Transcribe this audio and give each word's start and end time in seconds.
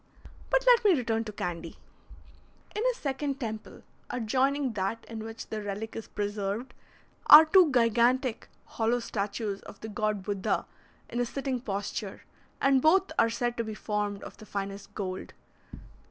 But 0.49 0.65
let 0.65 0.83
me 0.83 0.95
return 0.95 1.25
to 1.25 1.31
Candy. 1.31 1.77
In 2.75 2.81
a 2.91 2.95
second 2.95 3.39
temple, 3.39 3.83
adjoining 4.09 4.73
that 4.73 5.05
in 5.07 5.23
which 5.23 5.45
the 5.45 5.61
relic 5.61 5.95
is 5.95 6.07
preserved, 6.07 6.73
are 7.27 7.45
two 7.45 7.71
gigantic 7.71 8.49
hollow 8.65 8.99
statues 8.99 9.61
of 9.61 9.79
the 9.81 9.89
god 9.89 10.23
Buddha 10.23 10.65
in 11.07 11.19
a 11.19 11.25
sitting 11.27 11.59
posture, 11.61 12.23
and 12.59 12.81
both 12.81 13.11
are 13.19 13.29
said 13.29 13.55
to 13.57 13.63
be 13.63 13.75
formed 13.75 14.23
of 14.23 14.37
the 14.37 14.45
finest 14.47 14.91
gold. 14.95 15.33